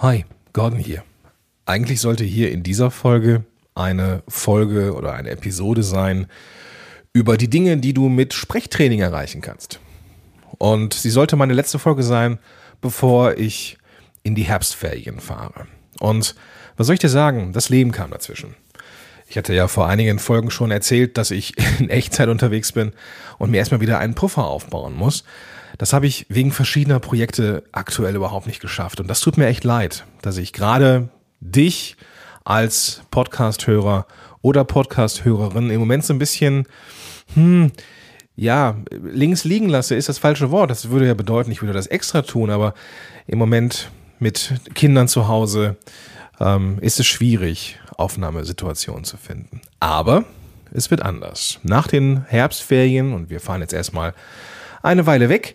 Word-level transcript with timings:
Hi, 0.00 0.24
Gordon 0.52 0.78
hier. 0.78 1.02
Eigentlich 1.66 2.00
sollte 2.00 2.22
hier 2.22 2.52
in 2.52 2.62
dieser 2.62 2.92
Folge 2.92 3.42
eine 3.74 4.22
Folge 4.28 4.94
oder 4.94 5.14
eine 5.14 5.30
Episode 5.30 5.82
sein 5.82 6.28
über 7.12 7.36
die 7.36 7.50
Dinge, 7.50 7.78
die 7.78 7.94
du 7.94 8.08
mit 8.08 8.32
Sprechtraining 8.32 9.00
erreichen 9.00 9.40
kannst. 9.40 9.80
Und 10.56 10.94
sie 10.94 11.10
sollte 11.10 11.34
meine 11.34 11.52
letzte 11.52 11.80
Folge 11.80 12.04
sein, 12.04 12.38
bevor 12.80 13.38
ich 13.38 13.76
in 14.22 14.36
die 14.36 14.44
Herbstferien 14.44 15.18
fahre. 15.18 15.66
Und 15.98 16.36
was 16.76 16.86
soll 16.86 16.94
ich 16.94 17.00
dir 17.00 17.08
sagen? 17.08 17.52
Das 17.52 17.68
Leben 17.68 17.90
kam 17.90 18.12
dazwischen. 18.12 18.54
Ich 19.28 19.36
hatte 19.36 19.52
ja 19.52 19.68
vor 19.68 19.86
einigen 19.86 20.18
Folgen 20.18 20.50
schon 20.50 20.70
erzählt, 20.70 21.18
dass 21.18 21.30
ich 21.30 21.54
in 21.78 21.90
Echtzeit 21.90 22.28
unterwegs 22.28 22.72
bin 22.72 22.92
und 23.38 23.50
mir 23.50 23.58
erstmal 23.58 23.80
wieder 23.80 23.98
einen 23.98 24.14
Puffer 24.14 24.46
aufbauen 24.46 24.94
muss. 24.94 25.24
Das 25.76 25.92
habe 25.92 26.06
ich 26.06 26.26
wegen 26.28 26.50
verschiedener 26.50 26.98
Projekte 26.98 27.62
aktuell 27.72 28.16
überhaupt 28.16 28.46
nicht 28.46 28.60
geschafft. 28.60 29.00
Und 29.00 29.08
das 29.08 29.20
tut 29.20 29.36
mir 29.36 29.46
echt 29.46 29.64
leid, 29.64 30.04
dass 30.22 30.38
ich 30.38 30.52
gerade 30.52 31.10
dich 31.40 31.96
als 32.44 33.02
Podcast-Hörer 33.10 34.06
oder 34.40 34.64
Podcast-Hörerin 34.64 35.70
im 35.70 35.78
Moment 35.78 36.04
so 36.04 36.14
ein 36.14 36.18
bisschen, 36.18 36.66
hm, 37.34 37.70
ja, 38.34 38.76
links 38.90 39.44
liegen 39.44 39.68
lasse, 39.68 39.94
ist 39.94 40.08
das 40.08 40.18
falsche 40.18 40.50
Wort. 40.50 40.70
Das 40.70 40.88
würde 40.88 41.06
ja 41.06 41.14
bedeuten, 41.14 41.50
ich 41.50 41.60
würde 41.60 41.74
das 41.74 41.86
extra 41.86 42.22
tun, 42.22 42.50
aber 42.50 42.72
im 43.26 43.38
Moment 43.38 43.90
mit 44.18 44.54
Kindern 44.74 45.06
zu 45.06 45.28
Hause 45.28 45.76
ähm, 46.40 46.78
ist 46.80 47.00
es 47.00 47.06
schwierig, 47.06 47.78
Aufnahmesituationen 47.96 49.04
zu 49.04 49.16
finden. 49.16 49.60
Aber 49.80 50.24
es 50.72 50.90
wird 50.90 51.02
anders. 51.02 51.60
Nach 51.62 51.86
den 51.86 52.24
Herbstferien, 52.26 53.12
und 53.12 53.30
wir 53.30 53.40
fahren 53.40 53.60
jetzt 53.60 53.72
erstmal 53.72 54.14
eine 54.82 55.06
Weile 55.06 55.28
weg, 55.28 55.54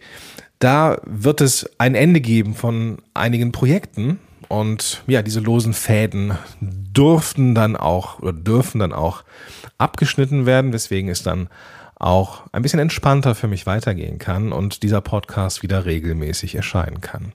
da 0.59 1.02
wird 1.06 1.42
es 1.42 1.70
ein 1.78 1.96
Ende 1.96 2.22
geben 2.22 2.56
von 2.56 2.98
einigen 3.14 3.52
Projekten. 3.52 4.20
Und 4.48 5.04
ja, 5.08 5.22
diese 5.22 5.40
losen 5.40 5.73
Fäden 5.73 6.38
durften 6.62 7.56
dann 7.56 7.76
auch 7.76 8.20
oder 8.20 8.34
dürfen 8.34 8.80
dann 8.80 8.94
auch 8.94 9.23
abgeschnitten 9.78 10.45
werden, 10.45 10.73
weswegen 10.73 11.09
es 11.09 11.23
dann 11.23 11.50
auch 11.95 12.44
ein 12.52 12.61
bisschen 12.61 12.80
entspannter 12.80 13.34
für 13.34 13.48
mich 13.48 13.66
weitergehen 13.66 14.20
kann 14.20 14.52
und 14.52 14.84
dieser 14.84 15.02
Podcast 15.02 15.64
wieder 15.64 15.86
regelmäßig 15.86 16.56
erscheinen 16.56 17.02
kann. 17.02 17.34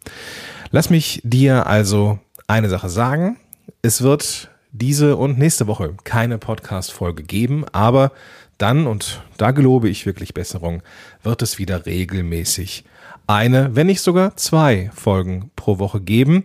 Lass 0.70 0.90
mich 0.90 1.20
dir 1.24 1.66
also 1.66 2.18
eine 2.48 2.68
Sache 2.68 2.88
sagen. 2.88 3.36
Es 3.82 4.02
wird 4.02 4.50
diese 4.72 5.16
und 5.16 5.38
nächste 5.38 5.66
Woche 5.66 5.94
keine 6.04 6.38
Podcast-Folge 6.38 7.22
geben, 7.22 7.64
aber 7.72 8.10
dann, 8.56 8.86
und 8.86 9.22
da 9.36 9.52
gelobe 9.52 9.88
ich 9.88 10.06
wirklich 10.06 10.34
Besserung, 10.34 10.82
wird 11.22 11.42
es 11.42 11.58
wieder 11.58 11.86
regelmäßig 11.86 12.84
eine, 13.26 13.76
wenn 13.76 13.86
nicht 13.86 14.00
sogar 14.00 14.36
zwei 14.36 14.90
Folgen 14.94 15.50
pro 15.54 15.78
Woche 15.78 16.00
geben. 16.00 16.44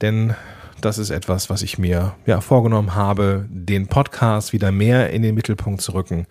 Denn 0.00 0.34
das 0.80 0.98
ist 0.98 1.10
etwas, 1.10 1.50
was 1.50 1.62
ich 1.62 1.78
mir 1.78 2.14
ja, 2.26 2.40
vorgenommen 2.40 2.94
habe, 2.94 3.46
den 3.50 3.86
Podcast 3.86 4.52
wieder 4.52 4.72
mehr 4.72 5.10
in 5.10 5.22
den 5.22 5.34
Mittelpunkt 5.34 5.82
zu 5.82 5.92
rücken 5.92 6.26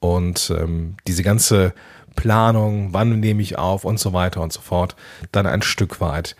und 0.00 0.52
ähm, 0.58 0.96
diese 1.06 1.22
ganze 1.22 1.72
Planung, 2.16 2.92
wann 2.92 3.20
nehme 3.20 3.42
ich 3.42 3.58
auf 3.58 3.84
und 3.84 4.00
so 4.00 4.12
weiter 4.12 4.40
und 4.40 4.52
so 4.52 4.60
fort, 4.60 4.96
dann 5.32 5.46
ein 5.46 5.62
Stück 5.62 6.00
weit 6.00 6.34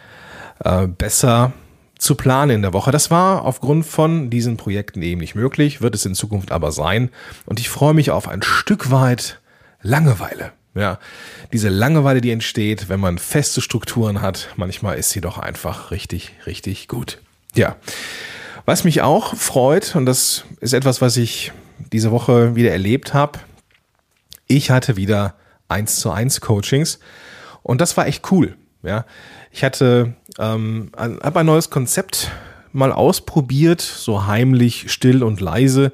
äh, 0.64 0.86
besser 0.86 1.52
zu 1.98 2.14
planen 2.14 2.56
in 2.56 2.62
der 2.62 2.72
Woche. 2.72 2.90
Das 2.90 3.10
war 3.10 3.44
aufgrund 3.44 3.86
von 3.86 4.30
diesen 4.30 4.56
Projekten 4.56 5.02
eben 5.02 5.20
nicht 5.20 5.34
möglich, 5.34 5.80
wird 5.80 5.94
es 5.94 6.06
in 6.06 6.14
Zukunft 6.14 6.52
aber 6.52 6.72
sein. 6.72 7.10
Und 7.46 7.60
ich 7.60 7.68
freue 7.68 7.94
mich 7.94 8.10
auf 8.10 8.28
ein 8.28 8.42
Stück 8.42 8.90
weit 8.90 9.40
Langeweile. 9.82 10.52
Ja, 10.74 10.98
diese 11.54 11.70
Langeweile, 11.70 12.20
die 12.20 12.30
entsteht, 12.30 12.90
wenn 12.90 13.00
man 13.00 13.16
feste 13.16 13.62
Strukturen 13.62 14.20
hat, 14.20 14.50
manchmal 14.56 14.98
ist 14.98 15.08
sie 15.08 15.22
doch 15.22 15.38
einfach 15.38 15.90
richtig, 15.90 16.32
richtig 16.44 16.86
gut. 16.86 17.18
Ja. 17.54 17.76
Was 18.66 18.84
mich 18.84 19.00
auch 19.00 19.34
freut, 19.34 19.96
und 19.96 20.04
das 20.04 20.44
ist 20.60 20.74
etwas, 20.74 21.00
was 21.00 21.16
ich 21.16 21.52
diese 21.92 22.10
Woche 22.10 22.56
wieder 22.56 22.72
erlebt 22.72 23.14
habe, 23.14 23.38
ich 24.48 24.70
hatte 24.70 24.96
wieder 24.96 25.36
eins 25.68 25.96
zu 25.96 26.10
eins 26.10 26.40
Coachings 26.42 26.98
und 27.62 27.80
das 27.80 27.96
war 27.96 28.06
echt 28.06 28.30
cool. 28.30 28.56
Ja, 28.82 29.04
ich 29.50 29.64
hatte 29.64 30.14
ähm, 30.38 30.90
habe 30.96 31.40
ein 31.40 31.46
neues 31.46 31.70
Konzept 31.70 32.30
mal 32.72 32.92
ausprobiert, 32.92 33.80
so 33.80 34.26
heimlich, 34.26 34.92
still 34.92 35.22
und 35.22 35.40
leise 35.40 35.92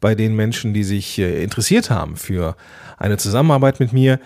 bei 0.00 0.14
den 0.14 0.34
Menschen, 0.34 0.72
die 0.72 0.84
sich 0.84 1.18
äh, 1.18 1.42
interessiert 1.42 1.90
haben 1.90 2.16
für 2.16 2.56
eine 2.96 3.18
Zusammenarbeit 3.18 3.80
mit 3.80 3.92
mir, 3.92 4.20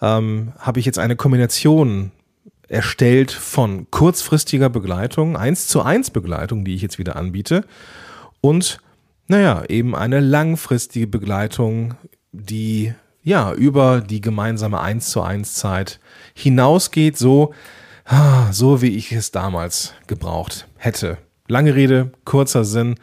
ähm, 0.00 0.52
habe 0.58 0.80
ich 0.80 0.86
jetzt 0.86 0.98
eine 0.98 1.16
Kombination 1.16 2.12
erstellt 2.68 3.30
von 3.30 3.90
kurzfristiger 3.90 4.70
Begleitung, 4.70 5.36
eins 5.36 5.66
zu 5.66 5.82
eins 5.82 6.10
Begleitung, 6.10 6.64
die 6.64 6.74
ich 6.74 6.82
jetzt 6.82 6.98
wieder 6.98 7.16
anbiete, 7.16 7.64
und 8.40 8.78
naja, 9.26 9.64
eben 9.68 9.94
eine 9.94 10.20
langfristige 10.20 11.06
Begleitung, 11.06 11.94
die 12.32 12.94
ja 13.24 13.52
über 13.52 14.00
die 14.00 14.20
gemeinsame 14.20 14.80
eins 14.80 15.10
zu 15.10 15.22
eins 15.22 15.54
Zeit 15.54 15.98
hinausgeht, 16.34 17.18
so 17.18 17.52
so 18.52 18.82
wie 18.82 18.96
ich 18.96 19.12
es 19.12 19.30
damals 19.30 19.94
gebraucht 20.06 20.68
hätte. 20.76 21.16
Lange 21.48 21.74
Rede, 21.74 22.12
kurzer 22.24 22.64
Sinn. 22.64 22.96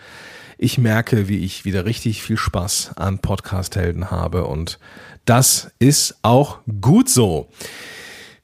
Ich 0.57 0.77
merke, 0.77 1.27
wie 1.27 1.43
ich 1.43 1.65
wieder 1.65 1.85
richtig 1.85 2.21
viel 2.21 2.37
Spaß 2.37 2.91
an 2.97 3.17
Podcast-Helden 3.17 4.11
habe 4.11 4.45
und 4.45 4.79
das 5.25 5.71
ist 5.79 6.17
auch 6.21 6.59
gut 6.81 7.09
so. 7.09 7.49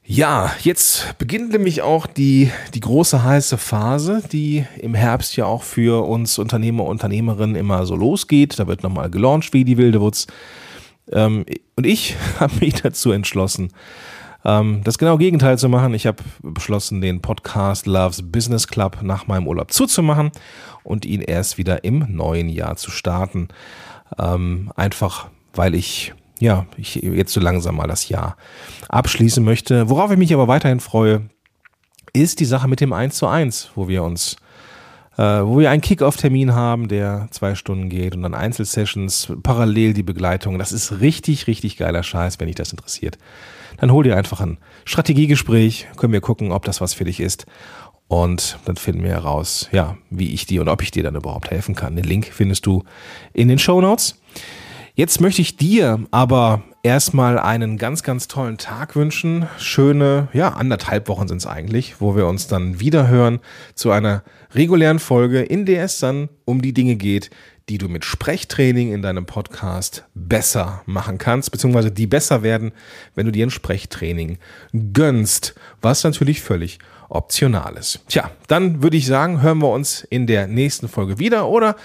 Ja, 0.04 0.52
jetzt 0.62 1.16
beginnt 1.18 1.52
nämlich 1.52 1.82
auch 1.82 2.06
die, 2.06 2.50
die 2.74 2.80
große 2.80 3.22
heiße 3.22 3.58
Phase, 3.58 4.22
die 4.32 4.64
im 4.78 4.94
Herbst 4.94 5.36
ja 5.36 5.44
auch 5.44 5.62
für 5.62 6.06
uns 6.06 6.38
Unternehmer 6.38 6.84
und 6.84 6.92
Unternehmerinnen 6.92 7.56
immer 7.56 7.84
so 7.84 7.94
losgeht. 7.94 8.58
Da 8.58 8.66
wird 8.66 8.82
nochmal 8.82 9.10
gelauncht 9.10 9.52
wie 9.52 9.64
die 9.64 9.76
Wilde 9.76 10.00
Wutz. 10.00 10.26
Ähm, 11.12 11.44
und 11.76 11.86
ich 11.86 12.16
habe 12.40 12.54
mich 12.60 12.74
dazu 12.74 13.12
entschlossen, 13.12 13.72
ähm, 14.44 14.82
das 14.84 14.98
genaue 14.98 15.18
Gegenteil 15.18 15.58
zu 15.58 15.68
machen. 15.68 15.94
Ich 15.94 16.06
habe 16.06 16.22
beschlossen, 16.42 17.00
den 17.00 17.20
Podcast 17.20 17.86
Loves 17.86 18.22
Business 18.30 18.68
Club 18.68 18.98
nach 19.02 19.26
meinem 19.26 19.46
Urlaub 19.46 19.72
zuzumachen 19.72 20.30
und 20.84 21.04
ihn 21.04 21.20
erst 21.20 21.58
wieder 21.58 21.84
im 21.84 22.06
neuen 22.08 22.48
Jahr 22.48 22.76
zu 22.76 22.90
starten. 22.90 23.48
Ähm, 24.18 24.72
einfach, 24.76 25.28
weil 25.54 25.74
ich 25.74 26.14
ja, 26.40 26.66
ich 26.76 26.94
jetzt 26.94 27.32
so 27.32 27.40
langsam 27.40 27.76
mal 27.76 27.88
das 27.88 28.08
Jahr 28.08 28.36
abschließen 28.88 29.44
möchte. 29.44 29.88
Worauf 29.88 30.10
ich 30.10 30.18
mich 30.18 30.32
aber 30.32 30.48
weiterhin 30.48 30.80
freue, 30.80 31.28
ist 32.12 32.40
die 32.40 32.44
Sache 32.44 32.68
mit 32.68 32.80
dem 32.80 32.92
1 32.92 33.16
zu 33.16 33.26
1, 33.26 33.72
wo 33.74 33.88
wir 33.88 34.02
uns, 34.02 34.36
wo 35.18 35.58
wir 35.58 35.70
einen 35.70 35.82
Kick-Off-Termin 35.82 36.54
haben, 36.54 36.86
der 36.86 37.26
zwei 37.32 37.56
Stunden 37.56 37.88
geht 37.88 38.14
und 38.14 38.22
dann 38.22 38.34
Einzelsessions, 38.34 39.32
parallel 39.42 39.92
die 39.92 40.04
Begleitung. 40.04 40.58
Das 40.58 40.72
ist 40.72 41.00
richtig, 41.00 41.48
richtig 41.48 41.76
geiler 41.76 42.04
Scheiß, 42.04 42.38
wenn 42.38 42.46
dich 42.46 42.56
das 42.56 42.70
interessiert 42.70 43.18
dann 43.78 43.92
hol 43.92 44.04
dir 44.04 44.16
einfach 44.16 44.40
ein 44.40 44.58
Strategiegespräch, 44.84 45.86
können 45.96 46.12
wir 46.12 46.20
gucken, 46.20 46.52
ob 46.52 46.64
das 46.64 46.80
was 46.80 46.94
für 46.94 47.04
dich 47.04 47.20
ist. 47.20 47.46
Und 48.08 48.58
dann 48.64 48.76
finden 48.76 49.02
wir 49.02 49.10
heraus, 49.10 49.68
ja, 49.70 49.96
wie 50.10 50.32
ich 50.32 50.46
dir 50.46 50.62
und 50.62 50.68
ob 50.68 50.82
ich 50.82 50.90
dir 50.90 51.02
dann 51.02 51.14
überhaupt 51.14 51.50
helfen 51.50 51.74
kann. 51.74 51.94
Den 51.94 52.04
Link 52.04 52.26
findest 52.32 52.66
du 52.66 52.84
in 53.32 53.48
den 53.48 53.58
Show 53.58 53.80
Notes. 53.80 54.20
Jetzt 54.94 55.20
möchte 55.20 55.42
ich 55.42 55.56
dir 55.56 56.00
aber 56.10 56.62
erstmal 56.82 57.38
einen 57.38 57.78
ganz, 57.78 58.02
ganz 58.02 58.28
tollen 58.28 58.58
Tag 58.58 58.96
wünschen. 58.96 59.48
Schöne, 59.58 60.28
ja, 60.32 60.50
anderthalb 60.50 61.08
Wochen 61.08 61.28
sind 61.28 61.38
es 61.38 61.46
eigentlich, 61.46 62.00
wo 62.00 62.16
wir 62.16 62.26
uns 62.26 62.46
dann 62.46 62.80
wieder 62.80 63.08
hören 63.08 63.40
zu 63.74 63.90
einer 63.90 64.22
regulären 64.54 64.98
Folge, 64.98 65.42
in 65.42 65.66
der 65.66 65.84
es 65.84 65.98
dann 65.98 66.28
um 66.44 66.62
die 66.62 66.72
Dinge 66.72 66.96
geht, 66.96 67.30
die 67.68 67.78
du 67.78 67.88
mit 67.88 68.04
Sprechtraining 68.04 68.92
in 68.92 69.02
deinem 69.02 69.26
Podcast 69.26 70.04
besser 70.14 70.82
machen 70.86 71.18
kannst, 71.18 71.50
beziehungsweise 71.50 71.90
die 71.90 72.06
besser 72.06 72.42
werden, 72.42 72.72
wenn 73.14 73.26
du 73.26 73.32
dir 73.32 73.46
ein 73.46 73.50
Sprechtraining 73.50 74.38
gönnst, 74.92 75.54
was 75.82 76.04
natürlich 76.04 76.40
völlig 76.40 76.78
optional 77.10 77.76
ist. 77.76 78.00
Tja, 78.08 78.30
dann 78.46 78.82
würde 78.82 78.96
ich 78.96 79.06
sagen, 79.06 79.42
hören 79.42 79.58
wir 79.58 79.70
uns 79.70 80.02
in 80.04 80.26
der 80.26 80.46
nächsten 80.46 80.88
Folge 80.88 81.18
wieder 81.18 81.48
oder 81.48 81.76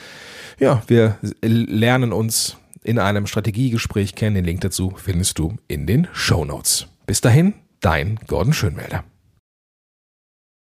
ja, 0.60 0.82
wir 0.88 1.18
lernen 1.42 2.14
uns 2.14 2.58
in 2.84 3.00
einem 3.00 3.28
Strategiegespräch 3.28 4.16
kennen. 4.16 4.36
Den 4.36 4.46
Link 4.46 4.62
dazu 4.62 4.94
findest 4.96 5.40
du 5.40 5.56
in 5.68 5.88
den 5.88 6.08
Show 6.14 6.46
Notes. 6.46 6.88
Bis 7.06 7.22
dahin, 7.22 7.54
dein 7.82 8.20
Gordon 8.28 8.54
Schönmelder. 8.54 9.04